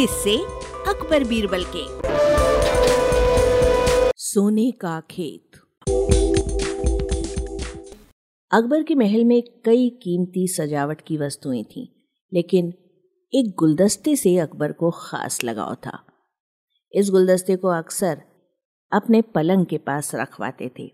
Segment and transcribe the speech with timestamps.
[0.00, 0.38] किससे
[0.88, 1.84] अकबर बीरबल के।
[4.16, 5.50] सोने का खेत।
[8.52, 11.88] अकबर के महल में कई कीमती सजावट की वस्तुएँ थीं,
[12.34, 12.74] लेकिन
[13.34, 16.02] एक गुलदस्ते से अकबर को खास लगाव था।
[16.94, 18.22] इस गुलदस्ते को अक्सर
[18.92, 20.92] अपने पलंग के पास रखवाते थे।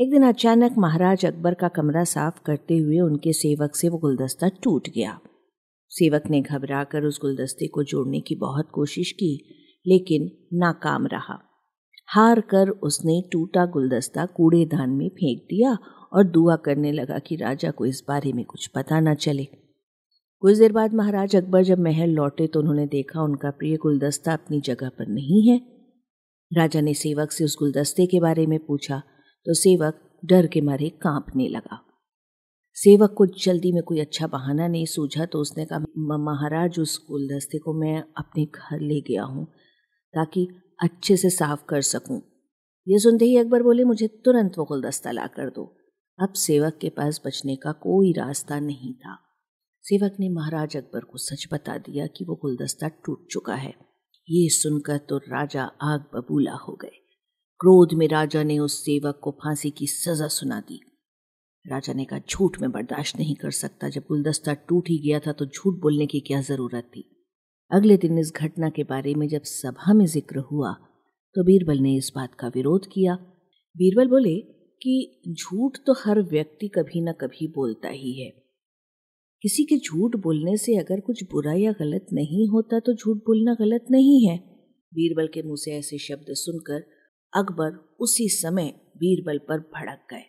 [0.00, 4.48] एक दिन अचानक महाराज अकबर का कमरा साफ़ करते हुए उनके सेवक से वो गुलदस्ता
[4.48, 5.20] टूट गया।
[5.94, 9.34] सेवक ने घबराकर उस गुलदस्ते को जोड़ने की बहुत कोशिश की,
[9.86, 11.38] लेकिन नाकाम रहा।
[12.08, 15.76] हार कर उसने टूटा गुलदस्ता कूड़ेदान में फेंक दिया
[16.12, 19.44] और दुआ करने लगा कि राजा को इस बारे में कुछ पता न चले।
[20.42, 24.60] कुछ देर बाद महाराज अकबर जब महल लौटे तो उन्होंने देखा उनका प्रिय गुलदस्ता अपनी
[24.60, 25.56] जगह पर नहीं है।
[26.52, 29.02] राजा ने सेवक से उस गुलदस्ते के बारे में पूछा
[29.46, 31.80] तो सेवक डर के मारे कांपने लगा।
[32.76, 35.78] सेवक को जल्दी में कोई अच्छा बहाना नहीं सूझा तो उसने कहा
[36.18, 39.44] महाराज, उस गुलदस्ते को मैं अपने घर ले गया हूँ,
[40.14, 40.48] ताकि
[40.82, 42.20] अच्छे से साफ़ कर सकूँ
[42.86, 45.64] ये सुनते ही अकबर बोले, मुझे तुरंत वो गुलदस्ता ला कर दो।
[46.18, 49.16] अब सेवक के पास बचने का कोई रास्ता नहीं था
[49.84, 53.74] सेवक ने महाराज अकबर को सच बता दिया कि वो गुलदस्ता टूट चुका है।
[54.28, 57.00] ये सुनकर तो राजा आग बबूला हो गए।
[57.60, 60.80] क्रोध में राजा ने उस सेवक को फांसी की सजा सुना दी।
[61.64, 65.32] राजा ने कहा, झूठ में बर्दाश्त नहीं कर सकता। जब गुलदस्ता टूट ही गया था
[65.32, 67.04] तो झूठ बोलने की क्या ज़रूरत थी?
[67.70, 70.72] अगले दिन इस घटना के बारे में जब सभा में ज़िक्र हुआ
[71.36, 73.14] तो बीरबल ने इस बात का विरोध किया।
[73.76, 74.34] बीरबल बोले
[74.80, 78.28] कि झूठ तो हर व्यक्ति कभी ना कभी बोलता ही है।
[79.44, 83.54] किसी के झूठ बोलने से अगर कुछ बुरा या गलत नहीं होता तो झूठ बोलना
[83.54, 84.36] गलत नहीं है।
[84.92, 86.84] बीरबल के मुँह से ऐसे शब्द सुनकर
[87.32, 90.24] अकबर उसी समय बीरबल पर भड़क गए।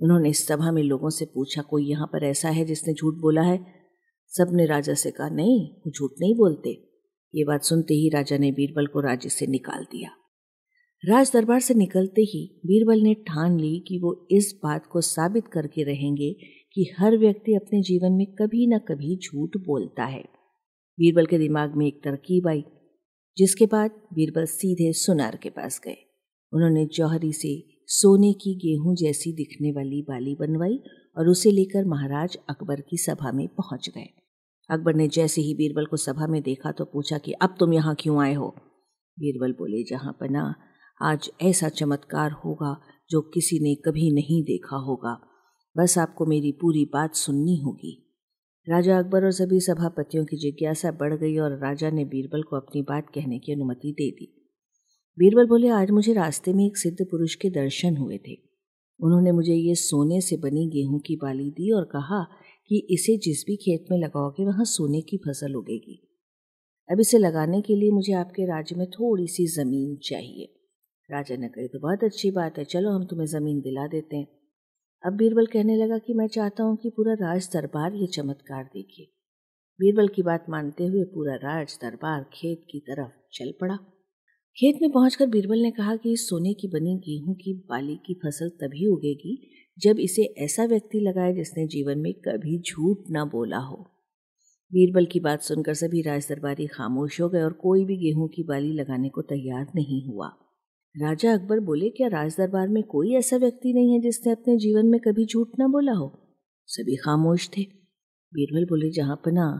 [0.00, 3.42] उन्होंने इस सभा में लोगों से पूछा, कोई यहाँ पर ऐसा है जिसने झूठ बोला
[3.42, 3.58] है?
[4.32, 6.70] सबने राजा से कहा, नहीं वो झूठ नहीं बोलते।
[7.34, 10.10] ये बात सुनते ही राजा ने बीरबल को राज्य से निकाल दिया।
[11.04, 15.46] राज दरबार से निकलते ही बीरबल ने ठान ली कि वो इस बात को साबित
[15.46, 16.32] करके रहेंगे
[16.74, 20.22] कि हर व्यक्ति अपने जीवन में कभी ना कभी झूठ बोलता है।
[20.98, 22.64] बीरबल के दिमाग में एक तरकीब आई,
[23.36, 25.96] जिसके बाद बीरबल सीधे सुनार के पास गए।
[26.52, 27.54] उन्होंने जौहरी से
[27.92, 30.82] सोने की गेहूँ जैसी दिखने वाली बाली बनवाई
[31.16, 34.08] और उसे लेकर महाराज अकबर की सभा में पहुँच गए।
[34.70, 37.94] अकबर ने जैसे ही बीरबल को सभा में देखा तो पूछा कि अब तुम यहाँ
[37.94, 38.54] क्यों आए हो?
[39.20, 40.54] बीरबल बोले, जहाँ पना,
[41.02, 42.80] आज ऐसा चमत्कार होगा
[43.10, 45.20] जो किसी ने कभी नहीं देखा होगा।
[45.76, 48.06] बस आपको मेरी पूरी बात सुननी होगी।
[48.68, 52.82] राजा अकबर और सभी सभापतियों की जिज्ञासा बढ़ गई और राजा ने बीरबल को अपनी
[52.82, 54.39] बात कहने की अनुमति दे दी।
[55.18, 58.38] बीरबल बोले, आज मुझे रास्ते में एक सिद्ध पुरुष के दर्शन हुए थे।
[59.00, 62.22] उन्होंने मुझे ये सोने से बनी गेहूँ की बाली दी और कहा
[62.68, 66.08] कि इसे जिस भी खेत में लगाओगे, वहाँ सोने की फ़सल उगेगी।
[66.90, 70.44] अब इसे लगाने के लिए मुझे आपके राज्य में थोड़ी सी ज़मीन चाहिए।
[71.10, 74.28] राजा ने कही तो बहुत अच्छी बात है। चलो, हम तुम्हें ज़मीन दिला देते हैं।
[75.04, 79.04] अब बीरबल कहने लगा कि मैं चाहता हूँ कि पूरा राज दरबार ये चमत्कार देखे।
[79.80, 83.78] बीरबल की बात मानते हुए पूरा राज दरबार खेत की तरफ़ चल पड़ा।
[84.56, 88.48] खेत में पहुंचकर बीरबल ने कहा कि सोने की बनी गेहूँ की बाली की फ़सल
[88.48, 93.76] तभी उगेगी जब इसे ऐसा व्यक्ति लगाए जिसने जीवन में कभी झूठ ना बोला हो।
[94.72, 98.42] बीरबल की बात सुनकर सभी राज दरबारी खामोश हो गए और कोई भी गेहूँ की
[98.42, 100.28] बाली लगाने को तैयार नहीं हुआ।
[100.94, 104.86] राजा अकबर बोले, क्या राज दरबार में कोई ऐसा व्यक्ति नहीं है जिसने अपने जीवन
[104.86, 106.12] में कभी झूठ ना बोला हो?
[106.66, 107.62] सभी खामोश थे।
[108.34, 109.50] बीरबल बोले, जहाँ पना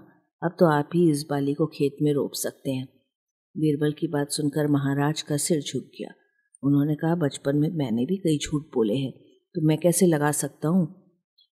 [0.42, 2.99] अब तो आप ही इस बाली को खेत में रोप सकते हैं।
[3.56, 6.12] बीरबल की बात सुनकर महाराज का सिर झुक गया।
[6.62, 9.12] उन्होंने कहा, बचपन में मैंने भी कई झूठ बोले हैं
[9.54, 10.94] तो मैं कैसे लगा सकता हूँ?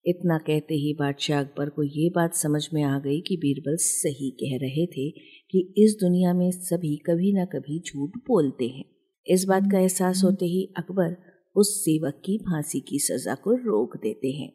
[0.05, 4.31] इतना कहते ही बादशाह अकबर को ये बात समझ में आ गई कि बीरबल सही
[4.31, 5.11] कह रहे थे
[5.51, 8.85] कि इस दुनिया में सभी कभी ना कभी झूठ बोलते हैं।
[9.27, 11.17] इस बात का एहसास होते ही अकबर
[11.57, 14.53] उस सेवक की फांसी की सजा को रोक देते हैं।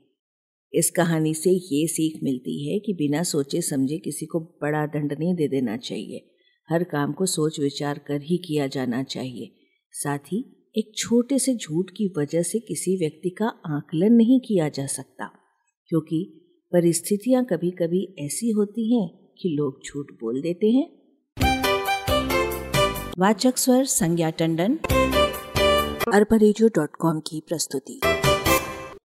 [0.73, 5.13] इस कहानी से ये सीख मिलती है कि बिना सोचे समझे किसी को बड़ा दंड
[5.19, 6.29] नहीं दे देना चाहिए।
[6.69, 9.51] हर काम को सोच विचार कर ही किया जाना चाहिए।
[9.91, 14.69] साथ ही, एक छोटे से झूठ की वजह से किसी व्यक्ति का आकलन नहीं किया
[14.69, 15.25] जा सकता,
[15.87, 16.39] क्योंकि
[16.73, 19.09] परिस्थितियाँ कभी कभी ऐसी होती हैं
[19.41, 21.03] कि लोग झूठ बोल देते हैं।
[23.19, 24.79] वाचक स्वर संज्ञा टंडन,
[26.13, 27.99] अरबा की प्रस्तुति।